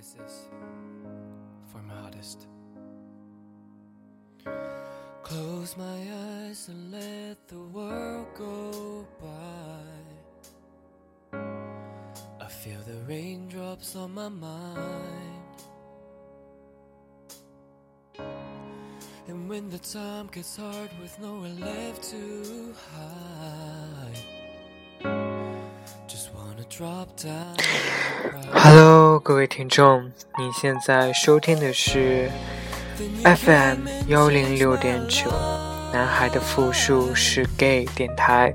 [0.00, 0.48] This is
[1.70, 2.46] for my artist.
[5.22, 9.84] Close my eyes and let the world go by.
[12.40, 15.58] I feel the raindrops on my mind.
[19.28, 24.39] And when the time gets hard with nowhere left to hide,
[28.52, 30.04] Hello，各位听众，
[30.38, 32.30] 你现在收听的是
[33.24, 35.30] FM 幺零六点九，
[35.92, 38.54] 男孩的复数是 gay 电台。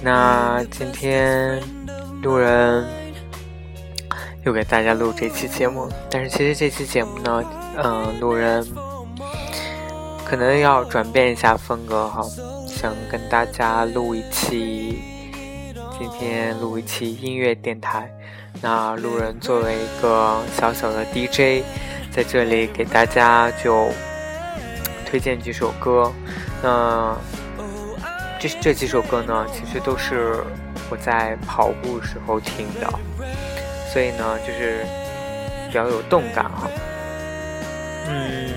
[0.00, 1.60] 那今天
[2.22, 2.86] 路人
[4.44, 7.44] 又给大家录这期节目，但是其实这期节目呢，
[7.82, 8.64] 嗯、路人
[10.24, 12.22] 可能要转变一下风格哈，
[12.68, 15.02] 想跟大家录一期，
[15.98, 18.10] 今天录一期音乐电台。
[18.60, 21.64] 那路人作为一个小小的 DJ，
[22.10, 23.88] 在这里给大家就
[25.06, 26.12] 推荐几首歌。
[26.62, 27.16] 那
[28.40, 30.42] 这这几首歌呢，其实都是
[30.90, 32.88] 我在跑步时候听的，
[33.92, 34.84] 所以呢，就是
[35.68, 36.68] 比较有动感哈。
[38.08, 38.50] 嗯，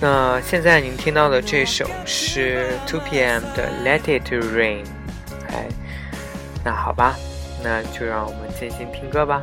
[0.00, 4.84] 那现在您听到的这首是 Two PM 的 Let It Rain，
[5.52, 5.68] 哎，
[6.64, 7.14] 那好吧。
[7.62, 9.42] 那就让我们进行听歌吧。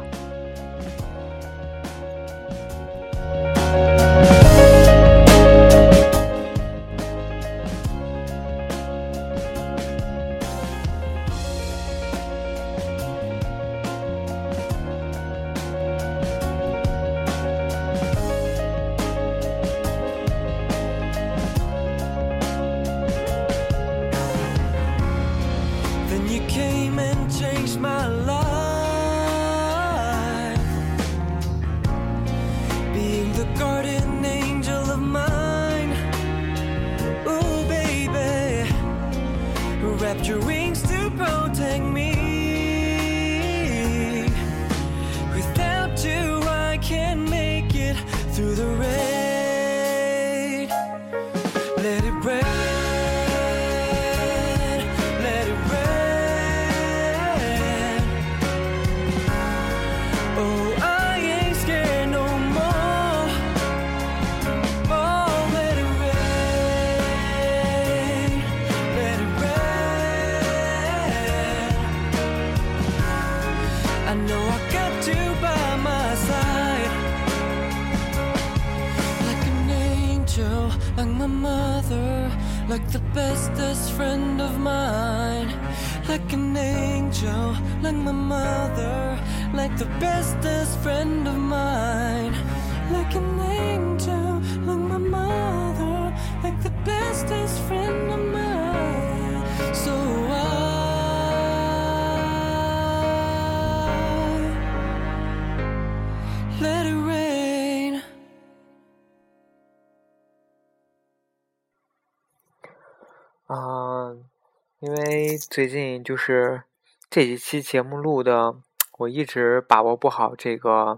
[114.85, 116.63] 因为最近就是
[117.09, 118.53] 这几期节目录的，
[118.97, 120.97] 我一直把握不好这个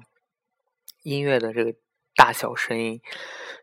[1.04, 1.72] 音乐的这个
[2.16, 3.00] 大小声音，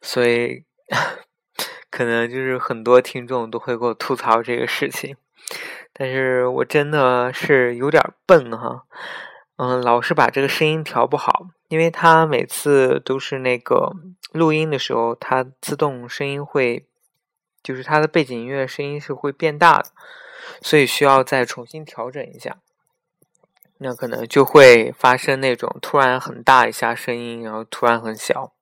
[0.00, 0.62] 所以
[1.90, 5.16] 可能就是很多听众都会给我吐槽这个事情。
[5.92, 8.84] 但是我真的是有点笨哈，
[9.56, 13.90] 嗯，老是把这个声音调不好，因为它每次都是那个
[14.30, 16.86] 录音的时候，它自动声音会，
[17.62, 19.90] 就是它的背景音乐声音是会变大的，
[20.60, 22.58] 所以需要再重新调整一下。
[23.78, 28.52] 那可能就会发生那种突然很大一下声音，然后突然很小，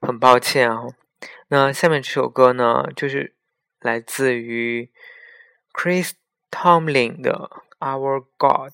[0.00, 0.82] 很抱歉啊。
[1.48, 3.34] 那下面这首歌呢，就是
[3.80, 4.90] 来自于
[5.72, 6.12] Chris
[6.50, 7.50] Tomlin 的
[7.86, 8.72] 《Our God》。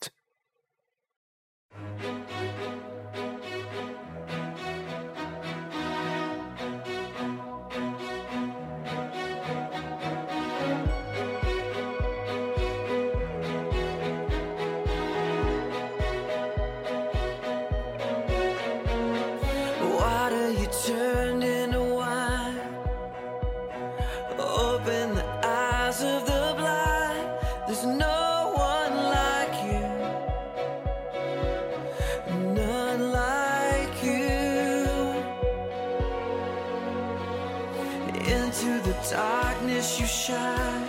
[39.09, 40.89] Darkness you shine.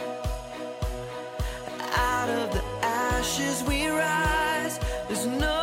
[1.94, 4.80] Out of the ashes we rise.
[5.08, 5.61] There's no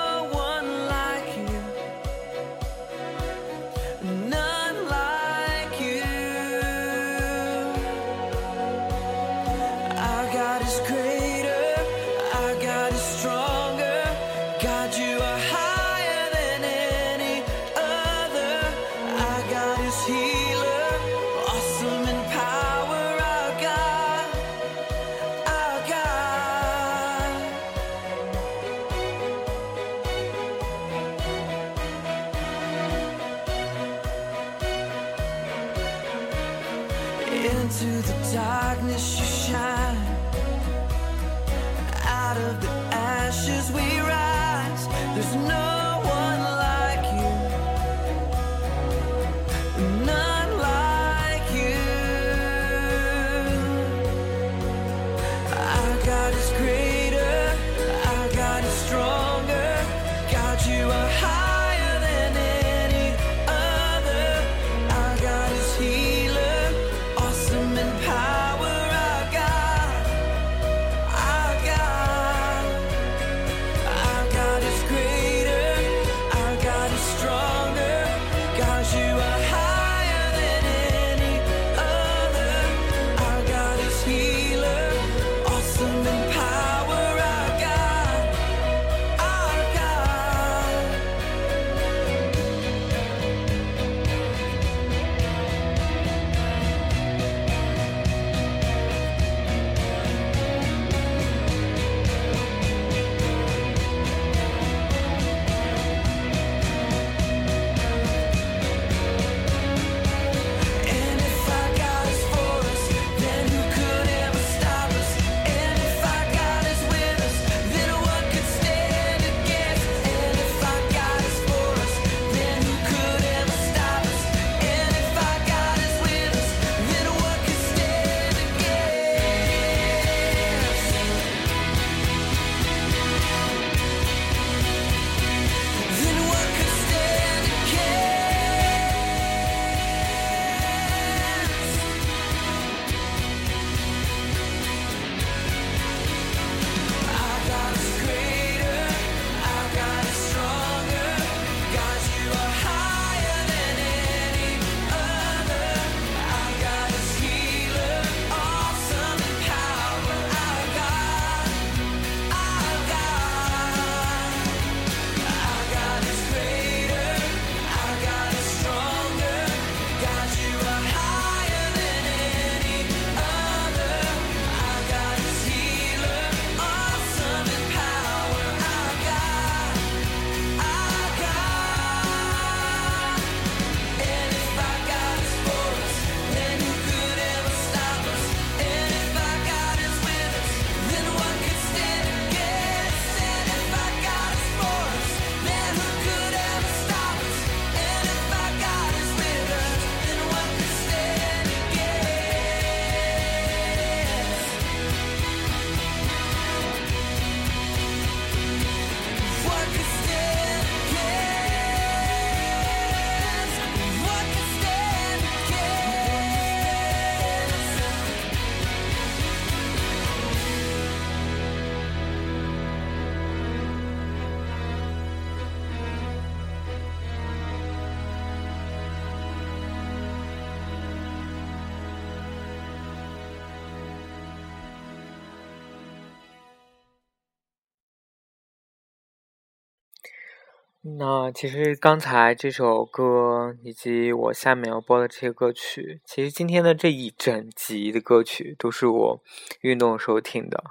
[240.96, 249.20] 那其实刚才这首歌以及我下面要播的这些歌曲，其实今天的这一整集的歌曲都是我
[249.60, 250.64] 运动时候听的。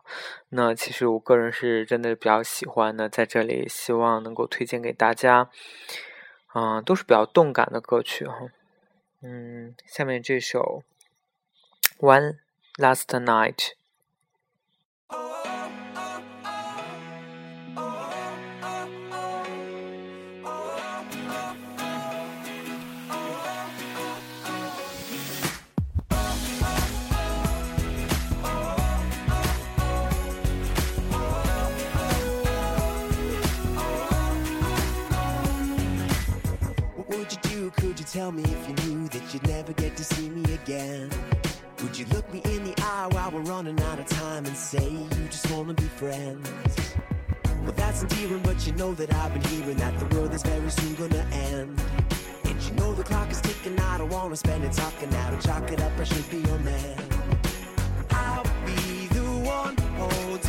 [0.50, 5.50] 那其实我个人是真的比较喜欢的，在这里希望能够推荐给大家。
[6.56, 8.48] 嗯、都是比较动感的歌曲哈。
[9.22, 10.82] 嗯，下面这首
[12.04, 12.38] 《One
[12.78, 13.56] Last Night》。
[38.18, 41.08] Tell me if you knew that you'd never get to see me again?
[41.84, 44.90] Would you look me in the eye while we're running out of time and say
[44.90, 46.50] you just wanna be friends?
[47.62, 50.72] Well, that's endearing, but you know that I've been hearing that the world is very
[50.72, 51.80] soon gonna end.
[52.46, 55.48] And you know the clock is ticking, I don't wanna spend it talking now to
[55.48, 56.98] chalk it up, I should be your man.
[58.10, 60.47] I'll be the one holding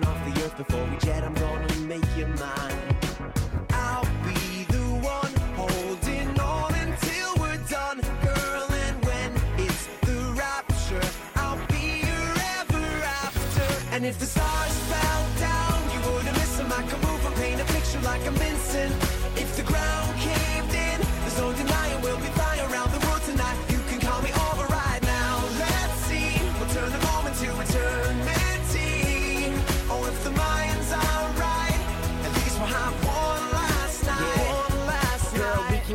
[0.00, 1.22] off the earth before we jet.
[1.22, 2.96] I'm gonna make you mine.
[3.72, 8.66] I'll be the one holding on until we're done, girl.
[8.86, 11.02] And when it's the rapture,
[11.36, 12.86] I'll be your ever
[13.20, 13.94] after.
[13.94, 16.72] And if the stars fell down, you wouldn't miss them.
[16.72, 19.11] I can move and paint a picture like I'm Vincent.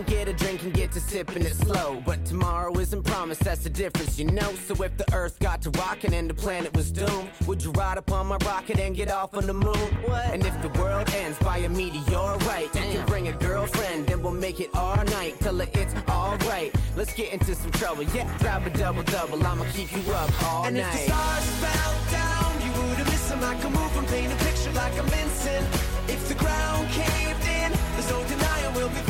[0.04, 2.02] can get a drink and get to sipping it slow.
[2.06, 4.52] But tomorrow isn't promised, that's the difference, you know.
[4.68, 7.98] So if the earth got to rocking and the planet was doomed, would you ride
[7.98, 9.88] upon my rocket and get off on the moon?
[10.06, 10.26] What?
[10.34, 12.70] And if the world ends by a meteor, right?
[12.74, 12.92] Damn.
[12.92, 15.40] You can bring a girlfriend, then we'll make it all night.
[15.40, 16.76] Tell her it's alright.
[16.96, 18.30] Let's get into some trouble, yeah.
[18.40, 20.84] Grab a double double, I'ma keep you up all and night.
[20.84, 23.44] And if the stars fell down, you would've missed them.
[23.44, 25.66] I can move from paint a picture like I'm Vincent.
[26.08, 29.07] If the ground caved in, there's no denying we'll be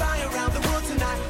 [0.87, 1.26] tonight.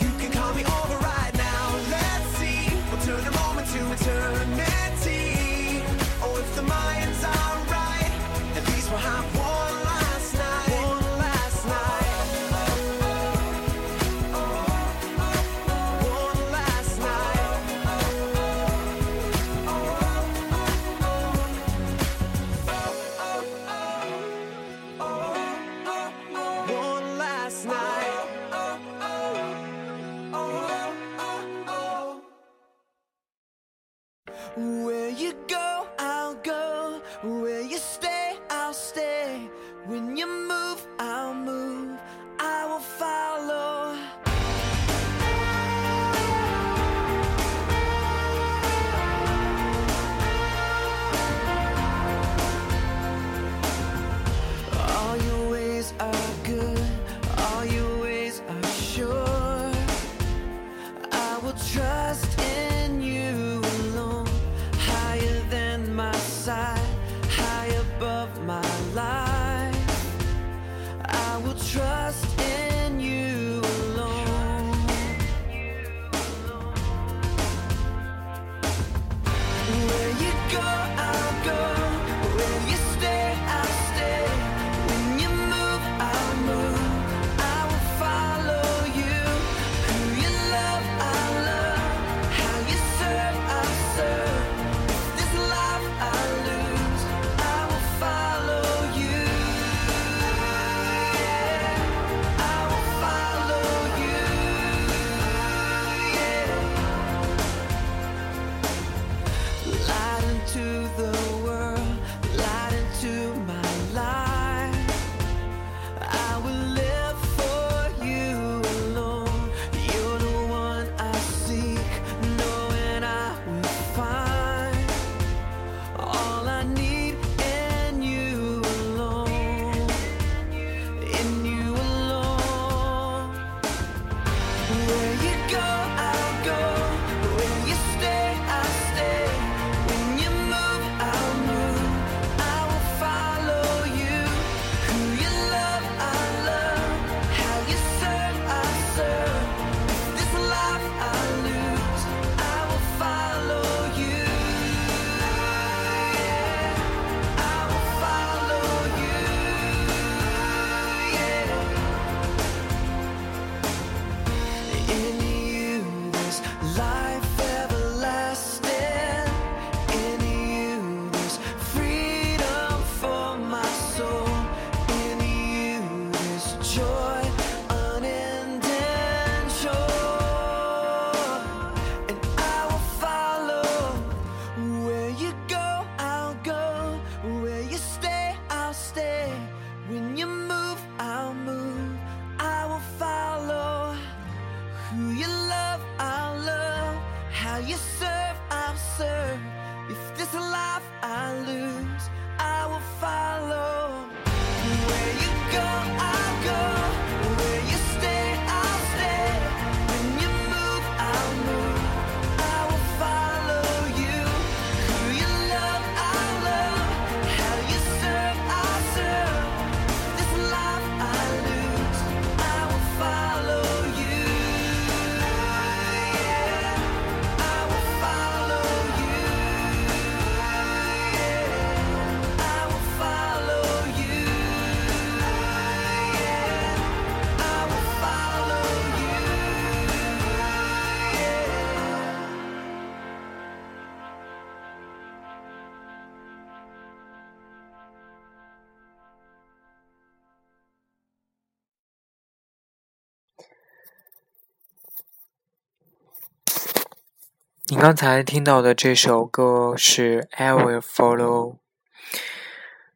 [257.77, 261.53] 你刚才听到的这首歌是《I Will Follow》，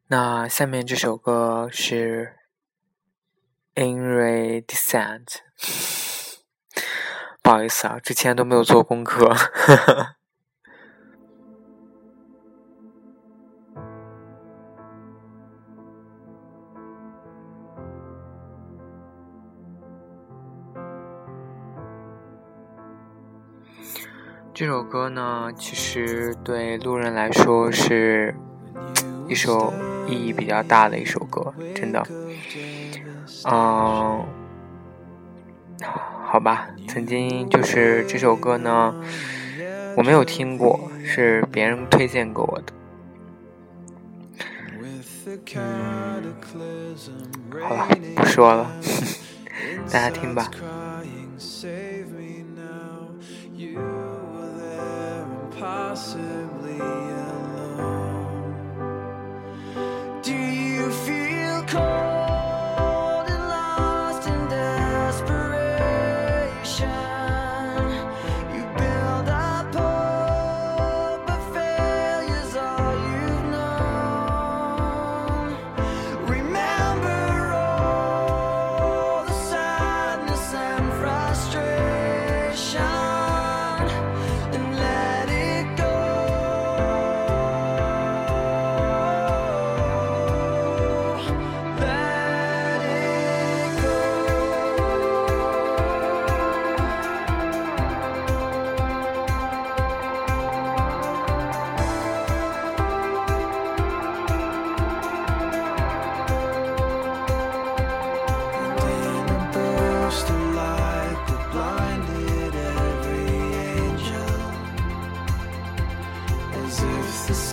[0.08, 2.34] 那下面这首歌是
[3.80, 5.26] 《In Re Descent》。
[7.40, 9.28] 不好意思啊，之前都没有做功课。
[9.28, 10.16] 呵呵
[24.62, 28.32] 这首歌呢，其实对路人来说是
[29.28, 29.74] 一首
[30.06, 32.00] 意义比较大的一首歌，真的。
[33.50, 34.24] 嗯，
[36.30, 38.94] 好吧，曾经就是这首歌呢，
[39.96, 42.72] 我没有听过，是别人推荐给我的。
[45.56, 46.22] 嗯，
[47.60, 48.70] 好了，不说了，
[49.90, 50.48] 大家听吧。
[55.92, 56.41] myself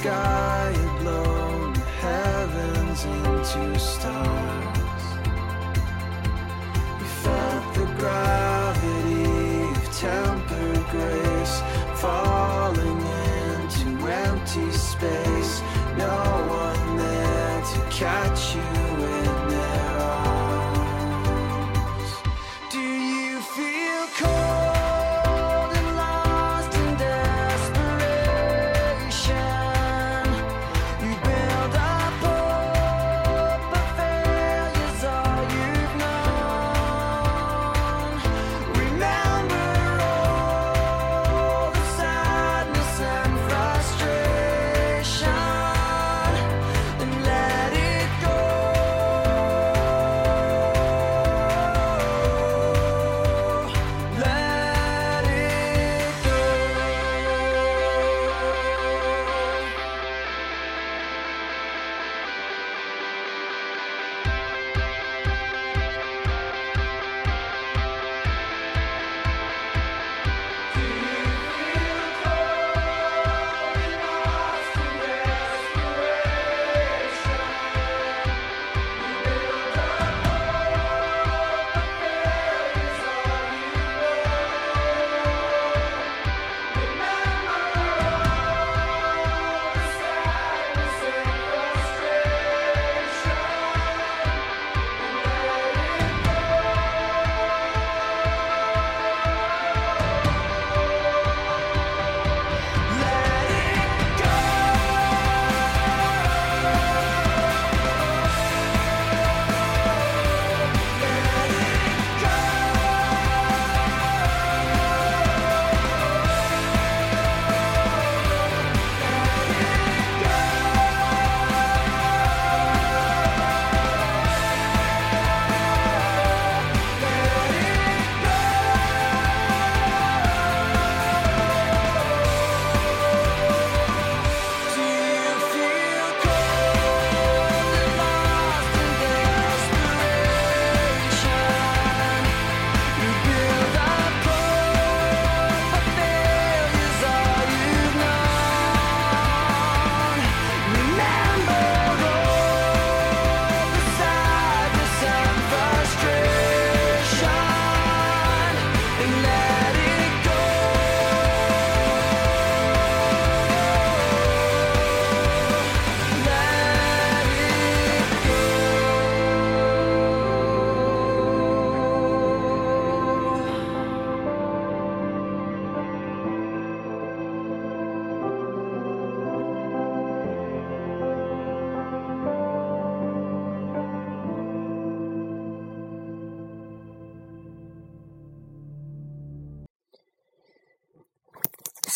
[0.09, 4.38] sky, had blown the heavens into stone.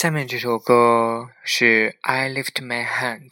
[0.02, 3.30] 下面这首歌是《I Lift My Hands》。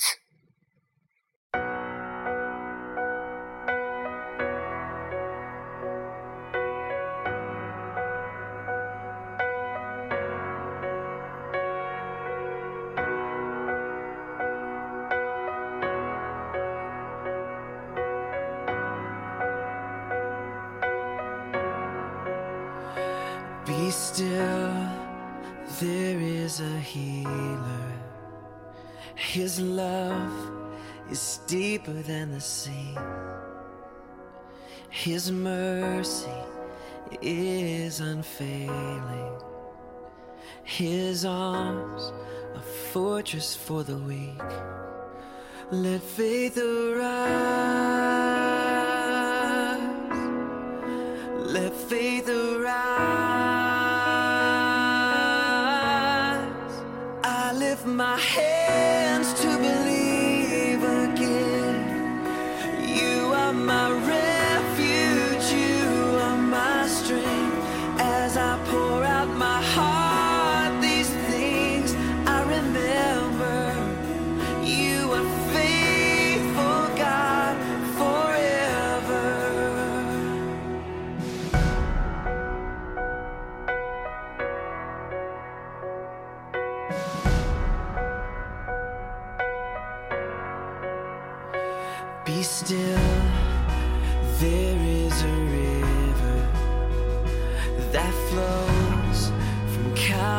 [45.73, 48.20] Let faith arise.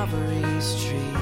[0.03, 1.22] Calvary Street.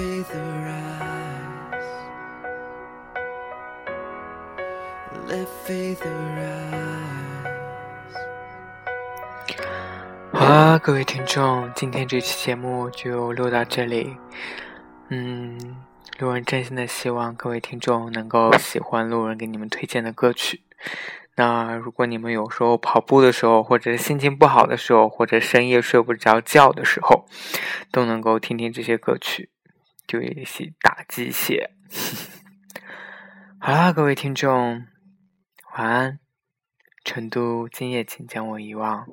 [0.00, 1.88] Faith arise.
[5.28, 7.50] Let faith arise.
[10.32, 14.16] 好啦，各位听众，今天这期节目就录到这里。
[15.10, 15.76] 嗯，
[16.18, 20.62] 路人真心的希望各位听众能够喜欢路人给你们推荐的歌曲。
[21.36, 27.26] 那如果你们有时候跑步的时候，或者心情不好的时候，或者深夜睡不着觉的时候，
[27.92, 29.49] 都能够听听这些歌曲，
[30.10, 31.70] 就一起打鸡血。
[33.62, 34.84] 好啦，各位听众，
[35.76, 36.18] 晚安。
[37.04, 39.06] 成都，今夜请将我遗忘。